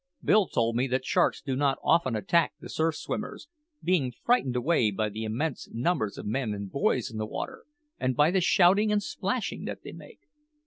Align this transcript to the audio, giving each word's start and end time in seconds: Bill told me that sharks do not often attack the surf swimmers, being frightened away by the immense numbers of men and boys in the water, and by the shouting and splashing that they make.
Bill 0.23 0.47
told 0.47 0.75
me 0.77 0.87
that 0.87 1.05
sharks 1.05 1.41
do 1.43 1.55
not 1.55 1.77
often 1.83 2.15
attack 2.15 2.53
the 2.59 2.69
surf 2.69 2.95
swimmers, 2.95 3.47
being 3.83 4.11
frightened 4.11 4.55
away 4.55 4.89
by 4.89 5.09
the 5.09 5.25
immense 5.25 5.69
numbers 5.71 6.17
of 6.17 6.25
men 6.25 6.55
and 6.55 6.71
boys 6.71 7.11
in 7.11 7.19
the 7.19 7.27
water, 7.27 7.65
and 7.99 8.15
by 8.15 8.31
the 8.31 8.41
shouting 8.41 8.91
and 8.91 9.03
splashing 9.03 9.65
that 9.65 9.83
they 9.83 9.91
make. 9.91 10.21